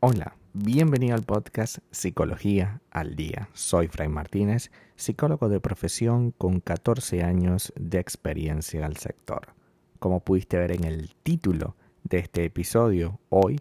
Hola, 0.00 0.36
bienvenido 0.52 1.14
al 1.14 1.22
podcast 1.22 1.78
Psicología 1.90 2.82
al 2.90 3.14
Día. 3.14 3.48
Soy 3.52 3.86
Fray 3.88 4.08
Martínez, 4.08 4.70
psicólogo 4.96 5.48
de 5.48 5.60
profesión 5.60 6.32
con 6.32 6.60
14 6.60 7.22
años 7.22 7.72
de 7.76 8.00
experiencia 8.00 8.84
al 8.84 8.96
sector. 8.96 9.54
Como 10.00 10.20
pudiste 10.20 10.58
ver 10.58 10.72
en 10.72 10.84
el 10.84 11.14
título 11.22 11.76
de 12.02 12.18
este 12.18 12.44
episodio, 12.44 13.20
hoy 13.28 13.60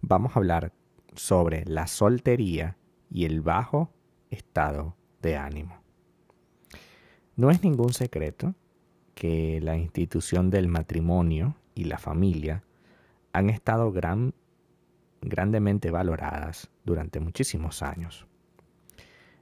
vamos 0.00 0.36
a 0.36 0.38
hablar 0.38 0.72
sobre 1.14 1.64
la 1.64 1.86
soltería 1.86 2.76
y 3.10 3.24
el 3.24 3.40
bajo 3.40 3.90
estado 4.30 4.96
de 5.22 5.36
ánimo. 5.36 5.82
No 7.36 7.50
es 7.50 7.64
ningún 7.64 7.92
secreto 7.92 8.54
que 9.14 9.60
la 9.60 9.76
institución 9.76 10.50
del 10.50 10.68
matrimonio 10.68 11.56
y 11.74 11.84
la 11.84 11.98
familia 11.98 12.62
han 13.32 13.50
estado 13.50 13.92
gran 13.92 14.34
grandemente 15.20 15.90
valoradas 15.90 16.70
durante 16.84 17.18
muchísimos 17.18 17.82
años. 17.82 18.26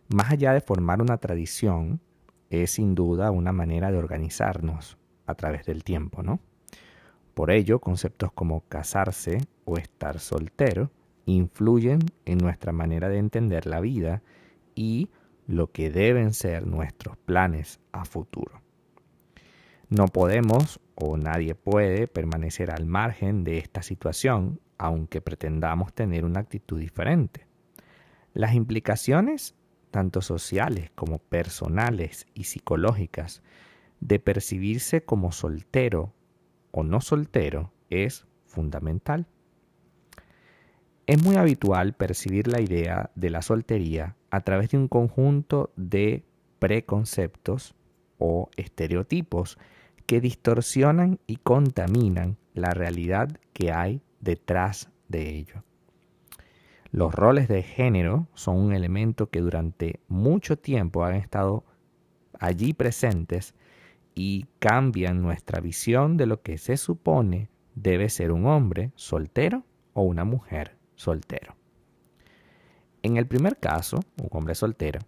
Más 0.08 0.30
allá 0.30 0.52
de 0.52 0.60
formar 0.60 1.02
una 1.02 1.18
tradición, 1.18 2.00
es 2.50 2.72
sin 2.72 2.94
duda 2.94 3.30
una 3.30 3.52
manera 3.52 3.90
de 3.90 3.98
organizarnos 3.98 4.98
a 5.26 5.34
través 5.34 5.64
del 5.64 5.84
tiempo, 5.84 6.22
¿no? 6.22 6.40
Por 7.34 7.50
ello, 7.50 7.80
conceptos 7.80 8.30
como 8.32 8.60
casarse 8.68 9.38
o 9.64 9.78
estar 9.78 10.20
soltero 10.20 10.90
influyen 11.24 12.00
en 12.26 12.38
nuestra 12.38 12.72
manera 12.72 13.08
de 13.08 13.18
entender 13.18 13.66
la 13.66 13.80
vida 13.80 14.22
y 14.74 15.08
lo 15.46 15.70
que 15.72 15.90
deben 15.90 16.34
ser 16.34 16.66
nuestros 16.66 17.16
planes 17.16 17.80
a 17.92 18.04
futuro. 18.04 18.61
No 19.94 20.06
podemos 20.06 20.80
o 20.94 21.18
nadie 21.18 21.54
puede 21.54 22.08
permanecer 22.08 22.70
al 22.70 22.86
margen 22.86 23.44
de 23.44 23.58
esta 23.58 23.82
situación 23.82 24.58
aunque 24.78 25.20
pretendamos 25.20 25.92
tener 25.92 26.24
una 26.24 26.40
actitud 26.40 26.80
diferente. 26.80 27.46
Las 28.32 28.54
implicaciones, 28.54 29.54
tanto 29.90 30.22
sociales 30.22 30.90
como 30.94 31.18
personales 31.18 32.26
y 32.32 32.44
psicológicas, 32.44 33.42
de 34.00 34.18
percibirse 34.18 35.04
como 35.04 35.30
soltero 35.30 36.14
o 36.70 36.84
no 36.84 37.02
soltero 37.02 37.70
es 37.90 38.26
fundamental. 38.46 39.26
Es 41.06 41.22
muy 41.22 41.36
habitual 41.36 41.92
percibir 41.92 42.48
la 42.48 42.62
idea 42.62 43.10
de 43.14 43.28
la 43.28 43.42
soltería 43.42 44.16
a 44.30 44.40
través 44.40 44.70
de 44.70 44.78
un 44.78 44.88
conjunto 44.88 45.70
de 45.76 46.24
preconceptos 46.60 47.74
o 48.16 48.48
estereotipos 48.56 49.58
que 50.06 50.20
distorsionan 50.20 51.18
y 51.26 51.36
contaminan 51.36 52.36
la 52.54 52.70
realidad 52.70 53.28
que 53.52 53.72
hay 53.72 54.02
detrás 54.20 54.90
de 55.08 55.30
ello. 55.30 55.64
Los 56.90 57.14
roles 57.14 57.48
de 57.48 57.62
género 57.62 58.28
son 58.34 58.58
un 58.58 58.72
elemento 58.74 59.30
que 59.30 59.40
durante 59.40 60.00
mucho 60.08 60.58
tiempo 60.58 61.04
han 61.04 61.14
estado 61.14 61.64
allí 62.38 62.74
presentes 62.74 63.54
y 64.14 64.46
cambian 64.58 65.22
nuestra 65.22 65.60
visión 65.60 66.16
de 66.16 66.26
lo 66.26 66.42
que 66.42 66.58
se 66.58 66.76
supone 66.76 67.48
debe 67.74 68.10
ser 68.10 68.32
un 68.32 68.46
hombre 68.46 68.92
soltero 68.94 69.64
o 69.94 70.02
una 70.02 70.24
mujer 70.24 70.76
soltero. 70.94 71.56
En 73.02 73.16
el 73.16 73.26
primer 73.26 73.56
caso, 73.58 74.00
un 74.20 74.28
hombre 74.30 74.54
soltero, 74.54 75.00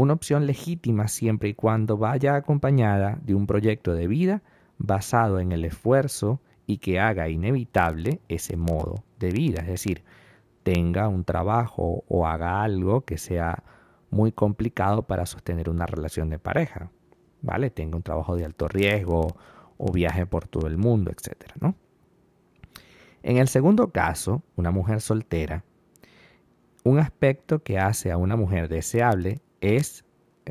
una 0.00 0.14
opción 0.14 0.46
legítima 0.46 1.08
siempre 1.08 1.50
y 1.50 1.54
cuando 1.54 1.98
vaya 1.98 2.34
acompañada 2.34 3.18
de 3.22 3.34
un 3.34 3.46
proyecto 3.46 3.92
de 3.92 4.06
vida 4.06 4.42
basado 4.78 5.40
en 5.40 5.52
el 5.52 5.62
esfuerzo 5.66 6.40
y 6.66 6.78
que 6.78 6.98
haga 6.98 7.28
inevitable 7.28 8.22
ese 8.28 8.56
modo 8.56 9.04
de 9.18 9.30
vida, 9.30 9.60
es 9.60 9.66
decir, 9.66 10.02
tenga 10.62 11.06
un 11.08 11.24
trabajo 11.24 12.02
o 12.08 12.26
haga 12.26 12.62
algo 12.62 13.02
que 13.02 13.18
sea 13.18 13.62
muy 14.08 14.32
complicado 14.32 15.02
para 15.02 15.26
sostener 15.26 15.68
una 15.68 15.84
relación 15.84 16.30
de 16.30 16.38
pareja, 16.38 16.90
¿vale? 17.42 17.68
Tenga 17.68 17.96
un 17.96 18.02
trabajo 18.02 18.36
de 18.36 18.46
alto 18.46 18.68
riesgo 18.68 19.36
o 19.76 19.92
viaje 19.92 20.24
por 20.24 20.48
todo 20.48 20.66
el 20.66 20.78
mundo, 20.78 21.10
etcétera, 21.10 21.54
¿no? 21.60 21.74
En 23.22 23.36
el 23.36 23.48
segundo 23.48 23.90
caso, 23.90 24.42
una 24.56 24.70
mujer 24.70 25.02
soltera, 25.02 25.62
un 26.84 26.98
aspecto 26.98 27.62
que 27.62 27.78
hace 27.78 28.10
a 28.10 28.16
una 28.16 28.36
mujer 28.36 28.70
deseable 28.70 29.42
es 29.60 30.04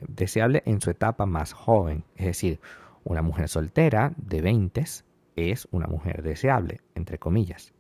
deseable 0.08 0.64
en 0.66 0.82
su 0.82 0.90
etapa 0.90 1.26
más 1.26 1.54
joven, 1.54 2.04
es 2.16 2.26
decir, 2.28 2.60
una 3.04 3.22
mujer 3.22 3.50
soltera 3.50 4.14
de 4.18 4.42
20 4.42 4.84
es 5.36 5.68
una 5.72 5.88
mujer 5.88 6.22
deseable, 6.22 6.82
entre 6.96 7.18
comillas. 7.18 7.74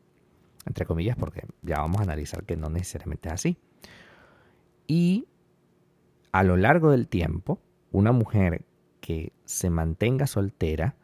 Entre 0.66 0.86
comillas 0.86 1.16
porque 1.18 1.44
ya 1.62 1.78
vamos 1.80 2.00
a 2.00 2.04
analizar 2.04 2.44
que 2.44 2.56
no 2.56 2.70
necesariamente 2.70 3.30
es 3.30 3.34
así. 3.34 3.58
Y 4.88 5.28
a 6.32 6.44
lo 6.44 6.58
largo 6.58 6.92
del 6.92 7.08
tiempo, 7.08 7.60
una 7.92 8.12
mujer 8.12 8.66
que 9.02 9.34
se 9.46 9.70
mantenga 9.70 10.28
soltera 10.28 10.96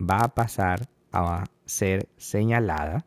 va 0.00 0.18
a 0.18 0.34
pasar 0.34 0.88
a 1.12 1.44
ser 1.64 2.08
señalada 2.16 3.06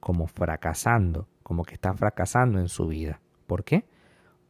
como 0.00 0.26
fracasando, 0.26 1.28
como 1.42 1.64
que 1.64 1.74
está 1.74 1.92
fracasando 1.94 2.58
en 2.60 2.68
su 2.68 2.86
vida. 2.86 3.20
¿Por 3.46 3.64
qué? 3.64 3.84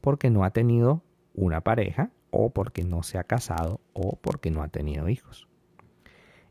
Porque 0.01 0.31
no 0.31 0.45
ha 0.45 0.51
tenido 0.51 1.03
una 1.39 1.63
pareja 1.63 2.11
o 2.31 2.51
porque 2.51 2.85
no 2.85 3.03
se 3.03 3.19
ha 3.19 3.25
casado 3.25 3.81
o 3.93 4.17
porque 4.17 4.51
no 4.51 4.63
ha 4.63 4.69
tenido 4.69 5.09
hijos. 5.09 5.49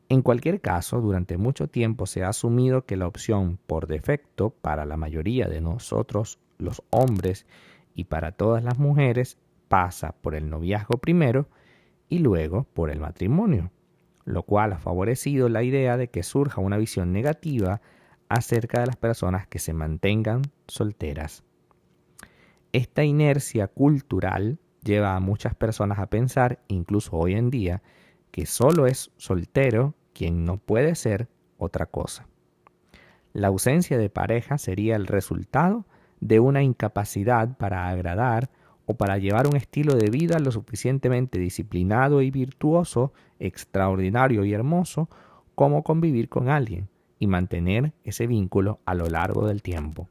En 0.09 0.21
cualquier 0.21 0.61
caso, 0.61 1.01
durante 1.01 1.37
mucho 1.37 1.67
tiempo 1.67 2.05
se 2.05 2.23
ha 2.23 2.29
asumido 2.29 2.85
que 2.85 2.95
la 2.95 3.07
opción 3.07 3.59
por 3.67 3.87
defecto 3.87 4.51
para 4.51 4.85
la 4.85 4.95
mayoría 4.95 5.47
de 5.47 5.59
nosotros, 5.59 6.39
los 6.57 6.81
hombres, 6.91 7.45
y 7.93 8.05
para 8.05 8.31
todas 8.31 8.63
las 8.63 8.79
mujeres, 8.79 9.37
pasa 9.67 10.13
por 10.21 10.35
el 10.35 10.49
noviazgo 10.49 10.97
primero 10.97 11.49
y 12.07 12.19
luego 12.19 12.63
por 12.73 12.89
el 12.89 13.01
matrimonio, 13.01 13.71
lo 14.23 14.43
cual 14.43 14.71
ha 14.71 14.79
favorecido 14.79 15.49
la 15.49 15.63
idea 15.63 15.97
de 15.97 16.09
que 16.09 16.23
surja 16.23 16.61
una 16.61 16.77
visión 16.77 17.11
negativa 17.11 17.81
acerca 18.29 18.79
de 18.79 18.87
las 18.87 18.95
personas 18.95 19.47
que 19.47 19.59
se 19.59 19.73
mantengan 19.73 20.43
solteras. 20.67 21.43
Esta 22.71 23.03
inercia 23.03 23.67
cultural 23.67 24.59
lleva 24.87 25.15
a 25.15 25.19
muchas 25.19 25.53
personas 25.53 25.99
a 25.99 26.07
pensar, 26.07 26.59
incluso 26.67 27.15
hoy 27.15 27.35
en 27.35 27.51
día, 27.51 27.83
que 28.31 28.47
solo 28.47 28.87
es 28.87 29.11
soltero 29.17 29.93
quien 30.13 30.45
no 30.45 30.57
puede 30.57 30.95
ser 30.95 31.27
otra 31.59 31.85
cosa. 31.85 32.25
La 33.33 33.49
ausencia 33.49 33.99
de 33.99 34.09
pareja 34.09 34.57
sería 34.57 34.95
el 34.95 35.05
resultado 35.05 35.85
de 36.19 36.39
una 36.39 36.63
incapacidad 36.63 37.55
para 37.57 37.87
agradar 37.89 38.49
o 38.87 38.95
para 38.95 39.17
llevar 39.17 39.47
un 39.47 39.55
estilo 39.55 39.93
de 39.95 40.09
vida 40.09 40.39
lo 40.39 40.51
suficientemente 40.51 41.37
disciplinado 41.37 42.21
y 42.21 42.31
virtuoso, 42.31 43.13
extraordinario 43.37 44.43
y 44.45 44.53
hermoso, 44.53 45.09
como 45.53 45.83
convivir 45.83 46.29
con 46.29 46.49
alguien 46.49 46.87
y 47.19 47.27
mantener 47.27 47.93
ese 48.03 48.27
vínculo 48.27 48.79
a 48.85 48.95
lo 48.95 49.07
largo 49.07 49.45
del 49.47 49.61
tiempo. 49.61 50.07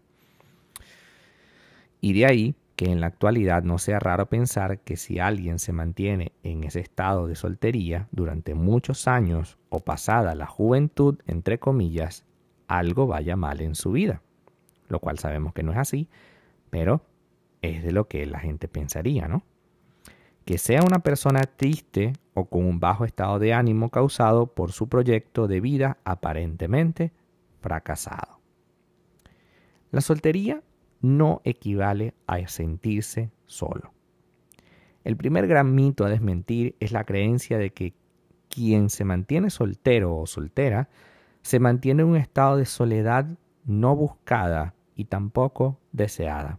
Y 2.00 2.12
de 2.12 2.26
ahí 2.26 2.54
que 2.76 2.84
en 2.92 3.00
la 3.00 3.06
actualidad 3.06 3.62
no 3.62 3.78
sea 3.78 3.98
raro 3.98 4.26
pensar 4.26 4.81
que 4.81 4.97
si 4.97 5.19
alguien 5.19 5.59
se 5.59 5.72
mantiene 5.72 6.32
en 6.42 6.62
ese 6.62 6.81
estado 6.81 7.26
de 7.26 7.34
soltería 7.34 8.06
durante 8.12 8.54
muchos 8.54 9.09
años 9.09 9.56
o 9.70 9.81
pasada 9.81 10.34
la 10.34 10.47
juventud, 10.47 11.19
entre 11.26 11.59
comillas, 11.59 12.26
algo 12.69 13.06
vaya 13.06 13.34
mal 13.34 13.62
en 13.62 13.75
su 13.75 13.92
vida, 13.92 14.20
lo 14.88 15.00
cual 15.00 15.19
sabemos 15.19 15.54
que 15.54 15.62
no 15.62 15.72
es 15.72 15.78
así, 15.78 16.09
pero 16.69 17.00
es 17.62 17.82
de 17.82 17.92
lo 17.92 18.09
que 18.09 18.26
la 18.26 18.41
gente 18.41 18.69
pensaría, 18.69 19.26
¿no? 19.26 19.43
Que 20.44 20.58
sea 20.58 20.82
una 20.82 20.98
persona 20.98 21.41
triste 21.41 22.12
o 22.34 22.44
con 22.44 22.64
un 22.66 22.78
bajo 22.78 23.06
estado 23.06 23.38
de 23.38 23.54
ánimo 23.54 23.91
causado 23.91 24.48
por 24.48 24.72
su 24.72 24.88
proyecto 24.88 25.49
de 25.49 25.61
vida 25.61 25.96
aparentemente 26.05 27.11
fracasado. 27.61 28.38
La 29.90 30.02
soltería 30.02 30.62
no 31.06 31.41
equivale 31.44 32.14
a 32.26 32.47
sentirse 32.49 33.31
solo. 33.47 33.93
El 35.05 35.17
primer 35.17 35.47
gran 35.47 35.75
mito 35.75 36.05
a 36.05 36.08
desmentir 36.08 36.75
es 36.81 36.91
la 36.91 37.05
creencia 37.05 37.58
de 37.58 37.70
que 37.70 37.94
quien 38.49 38.91
se 38.91 39.05
mantiene 39.05 39.50
soltero 39.50 40.17
o 40.17 40.26
soltera 40.26 40.88
se 41.43 41.61
mantiene 41.61 42.03
en 42.03 42.08
un 42.08 42.17
estado 42.17 42.56
de 42.56 42.67
soledad 42.67 43.26
no 43.64 43.94
buscada 43.94 44.75
y 44.97 45.05
tampoco 45.05 45.79
deseada. 45.93 46.58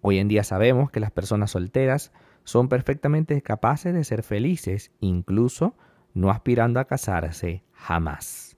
Hoy 0.00 0.18
en 0.18 0.28
día 0.28 0.42
sabemos 0.42 0.90
que 0.90 1.00
las 1.00 1.12
personas 1.12 1.52
solteras 1.52 2.12
son 2.42 2.68
perfectamente 2.68 3.40
capaces 3.42 3.94
de 3.94 4.02
ser 4.02 4.22
felices, 4.22 4.90
incluso 5.00 5.76
no 6.14 6.30
aspirando 6.30 6.80
a 6.80 6.86
casarse 6.86 7.62
jamás. 7.72 8.56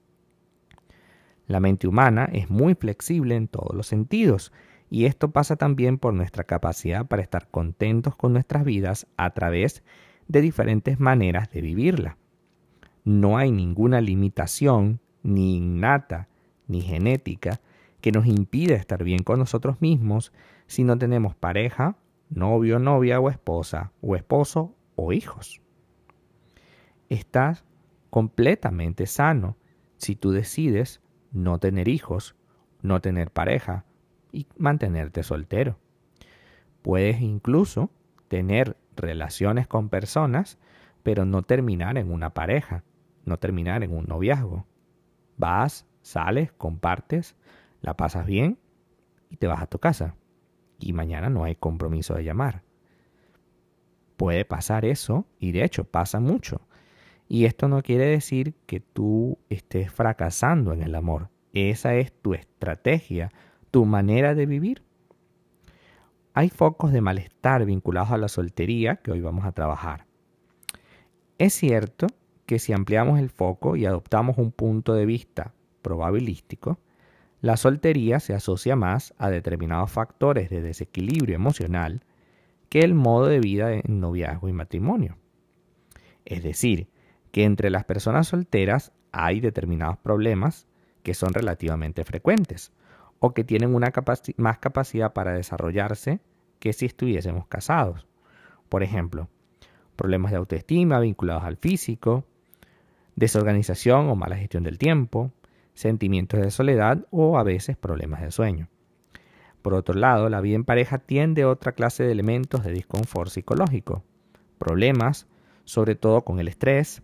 La 1.47 1.61
mente 1.61 1.88
humana 1.88 2.29
es 2.32 2.49
muy 2.49 2.75
flexible 2.75 3.35
en 3.35 3.49
todos 3.49 3.75
los 3.75 3.88
sentidos 3.88 4.53
y 4.91 5.05
esto 5.05 5.31
pasa 5.31 5.55
también 5.55 5.99
por 5.99 6.13
nuestra 6.13 6.45
capacidad 6.45 7.07
para 7.07 7.23
estar 7.23 7.49
contentos 7.49 8.17
con 8.17 8.33
nuestras 8.33 8.65
vidas 8.65 9.07
a 9.17 9.31
través 9.31 9.85
de 10.27 10.41
diferentes 10.41 10.99
maneras 10.99 11.49
de 11.51 11.61
vivirla. 11.61 12.19
No 13.05 13.39
hay 13.39 13.53
ninguna 13.53 14.01
limitación, 14.01 15.01
ni 15.23 15.57
innata, 15.57 16.29
ni 16.67 16.83
genética, 16.83 17.61
que 18.01 18.11
nos 18.11 18.27
impida 18.27 18.75
estar 18.75 19.05
bien 19.05 19.23
con 19.23 19.39
nosotros 19.39 19.81
mismos 19.81 20.33
si 20.67 20.83
no 20.83 20.99
tenemos 20.99 21.37
pareja, 21.37 21.97
novio, 22.29 22.81
novia 22.81 23.21
o 23.21 23.31
esposa, 23.31 23.93
o 24.01 24.17
esposo 24.17 24.75
o 24.97 25.13
hijos. 25.13 25.61
Estás 27.09 27.65
completamente 28.11 29.07
sano 29.07 29.57
si 29.99 30.17
tú 30.17 30.33
decides 30.33 31.01
no 31.33 31.59
tener 31.59 31.89
hijos, 31.89 32.35
no 32.83 33.01
tener 33.01 33.31
pareja 33.31 33.85
y 34.32 34.47
mantenerte 34.56 35.23
soltero. 35.23 35.79
Puedes 36.82 37.21
incluso 37.21 37.91
tener 38.29 38.77
relaciones 38.97 39.67
con 39.67 39.88
personas, 39.88 40.59
pero 41.03 41.25
no 41.25 41.43
terminar 41.43 41.99
en 41.99 42.12
una 42.12 42.31
pareja, 42.31 42.85
no 43.25 43.38
terminar 43.38 43.82
en 43.82 43.93
un 43.93 44.05
noviazgo. 44.05 44.67
Vas, 45.37 45.87
sales, 46.03 46.53
compartes, 46.53 47.37
la 47.81 47.97
pasas 47.97 48.27
bien 48.27 48.59
y 49.31 49.37
te 49.37 49.47
vas 49.47 49.62
a 49.62 49.67
tu 49.67 49.79
casa. 49.79 50.15
Y 50.79 50.93
mañana 50.93 51.29
no 51.29 51.44
hay 51.44 51.56
compromiso 51.56 52.15
de 52.15 52.25
llamar. 52.25 52.62
Puede 54.17 54.44
pasar 54.44 54.85
eso 54.85 55.27
y 55.38 55.53
de 55.53 55.65
hecho 55.65 55.85
pasa 55.85 56.21
mucho. 56.21 56.61
Y 57.29 57.44
esto 57.44 57.69
no 57.69 57.82
quiere 57.82 58.06
decir 58.06 58.55
que 58.67 58.81
tú 58.81 59.38
estés 59.49 59.93
fracasando 59.93 60.73
en 60.73 60.82
el 60.82 60.94
amor. 60.94 61.31
Esa 61.53 61.94
es 61.94 62.12
tu 62.12 62.35
estrategia, 62.35 63.31
tu 63.70 63.84
manera 63.84 64.34
de 64.34 64.46
vivir. 64.46 64.82
Hay 66.34 66.49
focos 66.49 66.93
de 66.93 67.00
malestar 67.00 67.64
vinculados 67.64 68.11
a 68.11 68.19
la 68.19 68.28
soltería 68.28 68.96
que 68.96 69.11
hoy 69.11 69.20
vamos 69.20 69.44
a 69.44 69.52
trabajar. 69.52 70.06
Es 71.38 71.55
cierto 71.55 72.06
que 72.46 72.58
si 72.58 72.72
ampliamos 72.72 73.19
el 73.19 73.31
foco 73.31 73.76
y 73.76 73.87
adoptamos 73.87 74.38
un 74.38 74.52
punto 74.52 74.94
de 74.94 75.06
vista 75.06 75.55
probabilístico, 75.82 76.78
la 77.40 77.56
soltería 77.56 78.20
se 78.20 78.34
asocia 78.34 78.76
más 78.76 79.14
a 79.19 79.31
determinados 79.31 79.90
factores 79.90 80.50
de 80.50 80.61
desequilibrio 80.61 81.34
emocional 81.34 82.02
que 82.69 82.81
el 82.81 82.94
modo 82.94 83.26
de 83.26 83.40
vida 83.40 83.72
en 83.72 84.00
noviazgo 84.00 84.49
y 84.49 84.52
matrimonio. 84.52 85.17
Es 86.25 86.43
decir, 86.43 86.88
que 87.32 87.44
entre 87.44 87.70
las 87.70 87.84
personas 87.84 88.28
solteras 88.28 88.93
hay 89.11 89.40
determinados 89.40 89.99
problemas 89.99 90.67
que 91.02 91.14
son 91.14 91.32
relativamente 91.32 92.05
frecuentes 92.05 92.72
o 93.20 93.32
que 93.32 93.44
tienen 93.44 93.75
una 93.75 93.93
más 94.38 94.58
capacidad 94.58 95.12
para 95.12 95.34
desarrollarse 95.34 96.20
que 96.58 96.72
si 96.72 96.87
estuviésemos 96.87 97.46
casados. 97.46 98.06
Por 98.69 98.82
ejemplo, 98.82 99.28
problemas 99.94 100.32
de 100.32 100.38
autoestima 100.38 100.99
vinculados 100.99 101.44
al 101.44 101.56
físico, 101.56 102.25
desorganización 103.17 104.08
o 104.08 104.17
mala 104.17 104.37
gestión 104.37 104.62
del 104.62 104.78
tiempo, 104.78 105.31
sentimientos 105.75 106.40
de 106.40 106.50
soledad 106.50 107.06
o 107.11 107.38
a 107.38 107.43
veces 107.43 107.76
problemas 107.76 108.22
de 108.22 108.31
sueño. 108.31 108.69
Por 109.62 109.75
otro 109.75 109.94
lado, 109.94 110.31
la 110.31 110.40
vida 110.40 110.56
en 110.56 110.64
pareja 110.64 110.99
tiende 110.99 111.43
a 111.43 111.49
otra 111.49 111.72
clase 111.72 112.02
de 112.02 112.12
elementos 112.12 112.64
de 112.64 112.72
disconfort 112.72 113.31
psicológico, 113.31 114.02
problemas, 114.58 115.26
sobre 115.64 115.94
todo 115.94 116.22
con 116.22 116.40
el 116.40 116.49
estrés, 116.49 117.02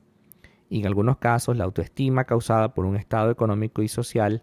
y 0.70 0.80
en 0.80 0.86
algunos 0.86 1.18
casos 1.18 1.56
la 1.56 1.64
autoestima 1.64 2.24
causada 2.24 2.72
por 2.72 2.86
un 2.86 2.96
estado 2.96 3.30
económico 3.30 3.82
y 3.82 3.88
social 3.88 4.42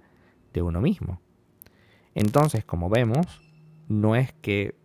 de 0.54 0.62
uno 0.62 0.80
mismo. 0.80 1.23
Entonces, 2.16 2.64
como 2.66 2.90
vemos, 2.90 3.42
no 3.88 4.16
es 4.16 4.34
que 4.34 4.76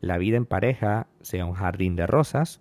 la 0.00 0.18
vida 0.18 0.36
en 0.36 0.46
pareja 0.46 1.06
sea 1.22 1.46
un 1.46 1.54
jardín 1.54 1.96
de 1.96 2.06
rosas, 2.06 2.60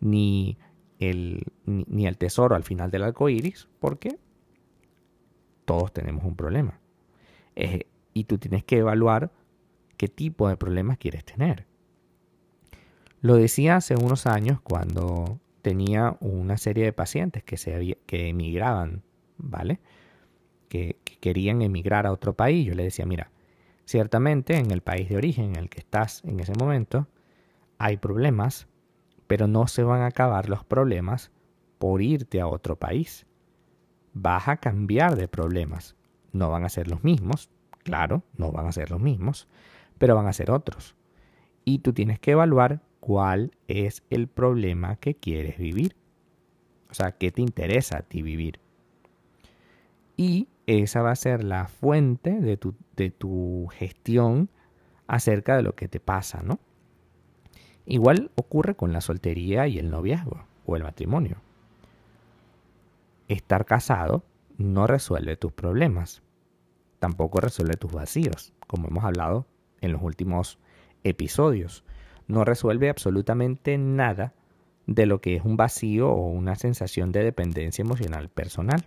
ni 0.00 0.58
el, 0.98 1.44
ni, 1.64 2.06
el 2.06 2.18
tesoro 2.18 2.54
al 2.54 2.64
final 2.64 2.90
del 2.90 3.04
arco 3.04 3.28
iris, 3.28 3.68
porque 3.80 4.18
todos 5.64 5.92
tenemos 5.92 6.24
un 6.24 6.36
problema. 6.36 6.80
y 8.12 8.24
tú 8.24 8.38
tienes 8.38 8.64
que 8.64 8.78
evaluar 8.78 9.32
qué 9.96 10.08
tipo 10.08 10.48
de 10.48 10.56
problemas 10.56 10.98
quieres 10.98 11.24
tener. 11.24 11.66
Lo 13.20 13.36
decía 13.36 13.76
hace 13.76 13.94
unos 13.96 14.26
años 14.26 14.60
cuando 14.60 15.40
tenía 15.62 16.16
una 16.20 16.58
serie 16.58 16.84
de 16.84 16.92
pacientes 16.92 17.42
que, 17.42 17.56
se 17.56 17.96
que 18.06 18.28
emigraban, 18.28 19.02
¿vale? 19.38 19.80
Que, 20.68 20.98
que, 21.04 21.16
querían 21.18 21.62
emigrar 21.62 22.06
a 22.06 22.12
otro 22.12 22.34
país. 22.34 22.66
Yo 22.66 22.74
le 22.74 22.82
decía, 22.82 23.06
mira, 23.06 23.30
ciertamente 23.84 24.56
en 24.56 24.70
el 24.70 24.80
país 24.80 25.08
de 25.08 25.16
origen 25.16 25.50
en 25.50 25.56
el 25.56 25.68
que 25.68 25.80
estás 25.80 26.22
en 26.24 26.40
ese 26.40 26.52
momento 26.58 27.06
hay 27.78 27.96
problemas, 27.96 28.66
pero 29.26 29.46
no 29.46 29.66
se 29.66 29.82
van 29.82 30.02
a 30.02 30.06
acabar 30.06 30.48
los 30.48 30.64
problemas 30.64 31.30
por 31.78 32.02
irte 32.02 32.40
a 32.40 32.46
otro 32.46 32.76
país 32.76 33.26
vas 34.14 34.48
a 34.48 34.56
cambiar 34.56 35.16
de 35.16 35.28
problemas. 35.28 35.96
No 36.32 36.50
van 36.50 36.64
a 36.64 36.68
ser 36.70 36.88
los 36.88 37.04
mismos, 37.04 37.50
claro, 37.82 38.22
no 38.38 38.50
van 38.50 38.66
a 38.66 38.72
ser 38.72 38.90
los 38.90 39.00
mismos, 39.00 39.46
pero 39.98 40.14
van 40.14 40.26
a 40.26 40.32
ser 40.32 40.50
otros. 40.50 40.96
Y 41.64 41.80
tú 41.80 41.92
tienes 41.92 42.18
que 42.18 42.32
evaluar 42.32 42.80
cuál 43.00 43.52
es 43.68 44.02
el 44.08 44.28
problema 44.28 44.96
que 44.96 45.14
quieres 45.14 45.58
vivir. 45.58 45.96
O 46.90 46.94
sea, 46.94 47.12
qué 47.12 47.30
te 47.30 47.42
interesa 47.42 47.98
a 47.98 48.02
ti 48.02 48.22
vivir. 48.22 48.60
Y 50.16 50.48
esa 50.66 51.02
va 51.02 51.10
a 51.10 51.16
ser 51.16 51.44
la 51.44 51.68
fuente 51.68 52.40
de 52.40 52.56
tu, 52.56 52.74
de 52.96 53.10
tu 53.10 53.68
gestión 53.72 54.48
acerca 55.06 55.56
de 55.56 55.62
lo 55.62 55.74
que 55.74 55.88
te 55.88 56.00
pasa, 56.00 56.42
¿no? 56.42 56.58
Igual 57.86 58.30
ocurre 58.34 58.74
con 58.74 58.92
la 58.92 59.00
soltería 59.00 59.66
y 59.68 59.78
el 59.78 59.90
noviazgo 59.90 60.46
o 60.66 60.76
el 60.76 60.82
matrimonio 60.82 61.36
estar 63.28 63.64
casado 63.64 64.24
no 64.58 64.86
resuelve 64.86 65.36
tus 65.36 65.52
problemas, 65.52 66.22
tampoco 66.98 67.40
resuelve 67.40 67.74
tus 67.74 67.92
vacíos, 67.92 68.52
como 68.66 68.88
hemos 68.88 69.04
hablado 69.04 69.46
en 69.80 69.92
los 69.92 70.02
últimos 70.02 70.58
episodios. 71.02 71.84
No 72.26 72.44
resuelve 72.44 72.88
absolutamente 72.88 73.76
nada 73.78 74.32
de 74.86 75.06
lo 75.06 75.20
que 75.20 75.36
es 75.36 75.44
un 75.44 75.56
vacío 75.56 76.10
o 76.10 76.28
una 76.28 76.56
sensación 76.56 77.12
de 77.12 77.24
dependencia 77.24 77.82
emocional 77.82 78.28
personal. 78.28 78.86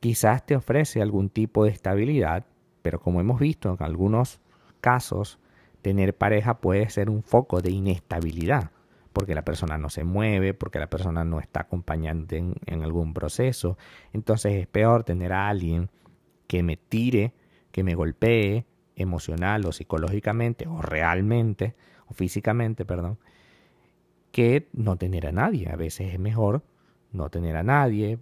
Quizás 0.00 0.46
te 0.46 0.56
ofrece 0.56 1.02
algún 1.02 1.28
tipo 1.28 1.64
de 1.64 1.70
estabilidad, 1.70 2.46
pero 2.82 3.00
como 3.00 3.20
hemos 3.20 3.40
visto 3.40 3.70
en 3.70 3.82
algunos 3.84 4.40
casos, 4.80 5.38
tener 5.82 6.16
pareja 6.16 6.60
puede 6.60 6.88
ser 6.90 7.10
un 7.10 7.22
foco 7.22 7.60
de 7.60 7.70
inestabilidad 7.70 8.70
porque 9.18 9.34
la 9.34 9.42
persona 9.42 9.78
no 9.78 9.90
se 9.90 10.04
mueve, 10.04 10.54
porque 10.54 10.78
la 10.78 10.88
persona 10.88 11.24
no 11.24 11.40
está 11.40 11.62
acompañando 11.62 12.36
en, 12.36 12.82
algún 12.84 13.14
proceso. 13.14 13.76
Entonces 14.12 14.54
es 14.54 14.68
peor 14.68 15.02
tener 15.02 15.32
a 15.32 15.48
alguien 15.48 15.90
que 16.46 16.62
me 16.62 16.76
tire, 16.76 17.34
que 17.72 17.82
me 17.82 17.96
golpee 17.96 18.64
emocional 18.94 19.66
o 19.66 19.72
psicológicamente 19.72 20.68
o 20.68 20.82
realmente 20.82 21.74
o 22.06 22.14
físicamente, 22.14 22.84
perdón, 22.84 23.18
que 24.30 24.68
no 24.72 24.96
tener 24.96 25.26
a 25.26 25.32
nadie. 25.32 25.68
A 25.68 25.74
veces 25.74 26.14
es 26.14 26.20
mejor 26.20 26.62
no 27.10 27.28
tener 27.28 27.56
a 27.56 27.64
nadie, 27.64 28.20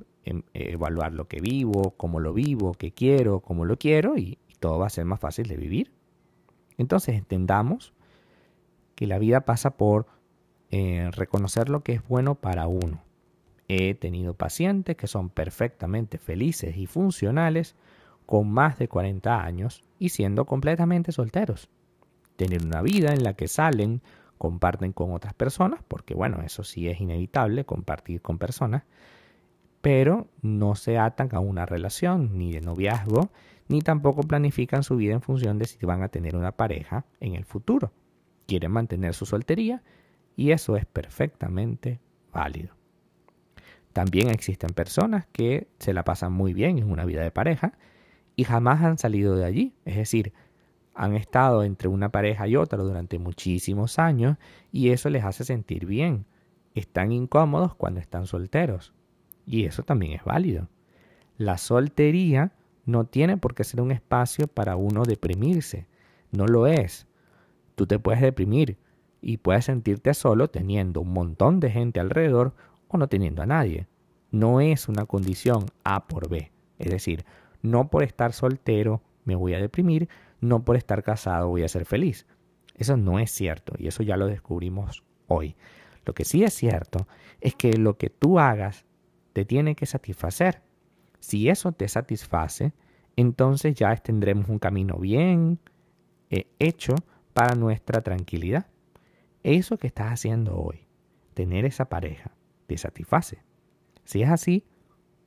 evaluar 0.54 1.12
lo 1.12 1.28
que 1.28 1.40
vivo, 1.40 1.94
cómo 1.96 2.20
lo 2.20 2.32
vivo, 2.32 2.74
qué 2.74 2.92
quiero, 2.92 3.40
cómo 3.40 3.64
lo 3.64 3.78
quiero 3.78 4.16
y 4.16 4.38
todo 4.58 4.78
va 4.78 4.86
a 4.86 4.90
ser 4.90 5.04
más 5.04 5.20
fácil 5.20 5.46
de 5.46 5.56
vivir. 5.56 5.92
Entonces 6.78 7.16
entendamos 7.16 7.92
que 8.94 9.06
la 9.06 9.18
vida 9.18 9.42
pasa 9.42 9.76
por 9.76 10.06
eh, 10.70 11.10
reconocer 11.12 11.68
lo 11.68 11.82
que 11.82 11.92
es 11.92 12.08
bueno 12.08 12.34
para 12.34 12.66
uno. 12.66 13.02
He 13.68 13.94
tenido 13.94 14.34
pacientes 14.34 14.96
que 14.96 15.06
son 15.06 15.28
perfectamente 15.28 16.18
felices 16.18 16.76
y 16.76 16.86
funcionales 16.86 17.76
con 18.24 18.50
más 18.50 18.78
de 18.78 18.88
40 18.88 19.42
años 19.42 19.84
y 19.98 20.10
siendo 20.10 20.44
completamente 20.44 21.12
solteros. 21.12 21.68
Tener 22.36 22.64
una 22.64 22.82
vida 22.82 23.12
en 23.12 23.22
la 23.22 23.34
que 23.34 23.48
salen, 23.48 24.02
comparten 24.38 24.92
con 24.92 25.12
otras 25.12 25.34
personas, 25.34 25.80
porque 25.86 26.14
bueno, 26.14 26.42
eso 26.44 26.64
sí 26.64 26.88
es 26.88 27.00
inevitable, 27.00 27.64
compartir 27.64 28.20
con 28.20 28.38
personas, 28.38 28.84
pero 29.80 30.28
no 30.42 30.74
se 30.74 30.98
atan 30.98 31.28
a 31.32 31.40
una 31.40 31.66
relación 31.66 32.38
ni 32.38 32.52
de 32.52 32.60
noviazgo, 32.60 33.30
ni 33.68 33.80
tampoco 33.80 34.22
planifican 34.22 34.82
su 34.82 34.96
vida 34.96 35.14
en 35.14 35.22
función 35.22 35.58
de 35.58 35.66
si 35.66 35.84
van 35.84 36.02
a 36.02 36.08
tener 36.08 36.36
una 36.36 36.52
pareja 36.52 37.04
en 37.20 37.34
el 37.34 37.44
futuro. 37.44 37.92
Quieren 38.46 38.72
mantener 38.72 39.14
su 39.14 39.26
soltería 39.26 39.82
y 40.36 40.52
eso 40.52 40.76
es 40.76 40.86
perfectamente 40.86 42.00
válido. 42.32 42.74
También 43.92 44.28
existen 44.28 44.70
personas 44.70 45.26
que 45.32 45.68
se 45.78 45.94
la 45.94 46.04
pasan 46.04 46.32
muy 46.32 46.52
bien 46.52 46.78
en 46.78 46.90
una 46.90 47.04
vida 47.04 47.22
de 47.22 47.30
pareja 47.30 47.72
y 48.36 48.44
jamás 48.44 48.82
han 48.82 48.98
salido 48.98 49.34
de 49.36 49.46
allí. 49.46 49.74
Es 49.84 49.96
decir, 49.96 50.34
han 50.94 51.14
estado 51.14 51.64
entre 51.64 51.88
una 51.88 52.10
pareja 52.10 52.46
y 52.46 52.56
otra 52.56 52.78
durante 52.78 53.18
muchísimos 53.18 53.98
años 53.98 54.36
y 54.70 54.90
eso 54.90 55.10
les 55.10 55.24
hace 55.24 55.44
sentir 55.44 55.86
bien. 55.86 56.26
Están 56.74 57.10
incómodos 57.10 57.74
cuando 57.74 58.00
están 58.00 58.26
solteros. 58.26 58.92
Y 59.46 59.64
eso 59.64 59.82
también 59.82 60.12
es 60.12 60.24
válido. 60.24 60.68
La 61.38 61.56
soltería 61.56 62.52
no 62.84 63.04
tiene 63.04 63.36
por 63.36 63.54
qué 63.54 63.64
ser 63.64 63.80
un 63.80 63.92
espacio 63.92 64.48
para 64.48 64.76
uno 64.76 65.04
deprimirse. 65.04 65.86
No 66.32 66.46
lo 66.46 66.66
es. 66.66 67.06
Tú 67.74 67.86
te 67.86 67.98
puedes 67.98 68.20
deprimir, 68.20 68.78
y 69.20 69.38
puedes 69.38 69.64
sentirte 69.64 70.14
solo 70.14 70.50
teniendo 70.50 71.00
un 71.00 71.12
montón 71.12 71.58
de 71.58 71.70
gente 71.70 71.98
alrededor 71.98 72.54
o 72.86 72.96
no 72.96 73.08
teniendo 73.08 73.42
a 73.42 73.46
nadie. 73.46 73.88
No 74.30 74.60
es 74.60 74.88
una 74.88 75.04
condición 75.04 75.66
A 75.82 76.06
por 76.06 76.28
B. 76.28 76.52
Es 76.78 76.90
decir, 76.90 77.24
no 77.60 77.88
por 77.88 78.04
estar 78.04 78.32
soltero 78.32 79.02
me 79.24 79.34
voy 79.34 79.54
a 79.54 79.58
deprimir, 79.58 80.08
no 80.40 80.64
por 80.64 80.76
estar 80.76 81.02
casado 81.02 81.48
voy 81.48 81.64
a 81.64 81.68
ser 81.68 81.86
feliz. 81.86 82.24
Eso 82.76 82.96
no 82.96 83.18
es 83.18 83.32
cierto 83.32 83.72
y 83.78 83.88
eso 83.88 84.04
ya 84.04 84.16
lo 84.16 84.28
descubrimos 84.28 85.02
hoy. 85.26 85.56
Lo 86.04 86.14
que 86.14 86.24
sí 86.24 86.44
es 86.44 86.54
cierto 86.54 87.08
es 87.40 87.56
que 87.56 87.72
lo 87.72 87.96
que 87.96 88.10
tú 88.10 88.38
hagas 88.38 88.84
te 89.36 89.44
tiene 89.44 89.74
que 89.74 89.84
satisfacer. 89.84 90.62
Si 91.20 91.50
eso 91.50 91.72
te 91.72 91.88
satisface, 91.88 92.72
entonces 93.16 93.74
ya 93.74 93.94
tendremos 93.96 94.48
un 94.48 94.58
camino 94.58 94.96
bien 94.96 95.58
eh, 96.30 96.46
hecho 96.58 96.94
para 97.34 97.54
nuestra 97.54 98.00
tranquilidad. 98.00 98.66
Eso 99.42 99.76
que 99.76 99.88
estás 99.88 100.10
haciendo 100.10 100.56
hoy, 100.56 100.86
tener 101.34 101.66
esa 101.66 101.84
pareja, 101.84 102.30
te 102.66 102.78
satisface. 102.78 103.44
Si 104.04 104.22
es 104.22 104.30
así, 104.30 104.64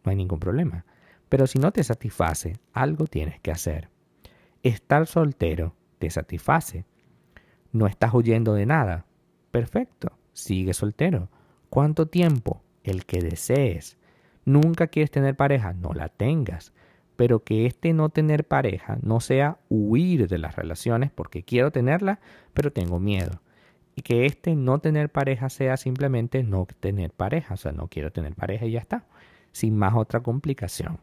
no 0.04 0.10
hay 0.10 0.16
ningún 0.16 0.40
problema. 0.40 0.88
Pero 1.30 1.46
si 1.46 1.60
no 1.60 1.72
te 1.72 1.84
satisface, 1.84 2.58
algo 2.74 3.06
tienes 3.06 3.40
que 3.42 3.52
hacer. 3.52 3.92
Estar 4.64 5.06
soltero 5.06 5.76
te 6.00 6.10
satisface. 6.10 6.84
No 7.72 7.86
estás 7.86 8.12
huyendo 8.16 8.56
de 8.56 8.66
nada. 8.66 9.06
Perfecto, 9.52 10.18
sigue 10.34 10.74
soltero. 10.74 11.30
¿Cuánto 11.70 12.08
tiempo? 12.08 12.64
El 12.84 13.06
que 13.06 13.22
desees. 13.22 13.99
Nunca 14.50 14.88
quieres 14.88 15.12
tener 15.12 15.36
pareja, 15.36 15.74
no 15.74 15.94
la 15.94 16.10
tengas. 16.10 16.74
Pero 17.16 17.44
que 17.44 17.68
este 17.68 17.94
no 17.94 18.10
tener 18.10 18.48
pareja 18.48 18.98
no 19.04 19.20
sea 19.20 19.60
huir 19.70 20.28
de 20.28 20.40
las 20.40 20.56
relaciones 20.56 21.12
porque 21.12 21.44
quiero 21.44 21.70
tenerla, 21.70 22.20
pero 22.56 22.74
tengo 22.74 23.00
miedo. 23.00 23.44
Y 23.96 24.02
que 24.02 24.26
este 24.26 24.56
no 24.56 24.80
tener 24.80 25.12
pareja 25.12 25.50
sea 25.50 25.78
simplemente 25.78 26.42
no 26.42 26.66
tener 26.80 27.12
pareja. 27.12 27.54
O 27.54 27.58
sea, 27.58 27.74
no 27.74 27.90
quiero 27.90 28.12
tener 28.12 28.34
pareja 28.34 28.66
y 28.66 28.72
ya 28.72 28.80
está. 28.80 29.06
Sin 29.52 29.78
más 29.78 29.94
otra 29.94 30.22
complicación. 30.22 31.00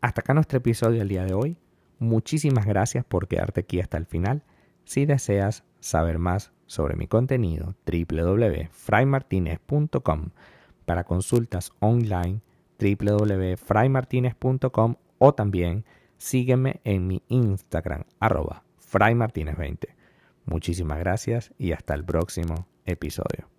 Hasta 0.00 0.20
acá 0.20 0.32
nuestro 0.32 0.58
episodio 0.58 1.00
del 1.00 1.08
día 1.08 1.24
de 1.24 1.34
hoy. 1.34 1.56
Muchísimas 1.98 2.66
gracias 2.66 3.04
por 3.04 3.26
quedarte 3.26 3.62
aquí 3.62 3.80
hasta 3.80 3.98
el 3.98 4.06
final. 4.06 4.44
Si 4.84 5.06
deseas 5.06 5.64
saber 5.80 6.20
más 6.20 6.52
sobre 6.66 6.94
mi 6.94 7.08
contenido, 7.08 7.74
www.fraymartinez.com 7.84 10.30
para 10.86 11.04
consultas 11.04 11.72
online, 11.80 12.40
www.fraymartinez.com 12.80 14.94
o 15.18 15.34
también 15.34 15.84
sígueme 16.16 16.80
en 16.84 17.06
mi 17.06 17.22
Instagram, 17.28 18.04
arroba 18.20 18.62
fraymartinez20. 18.90 19.88
Muchísimas 20.46 20.98
gracias 20.98 21.52
y 21.58 21.72
hasta 21.72 21.92
el 21.94 22.04
próximo 22.04 22.66
episodio. 22.86 23.55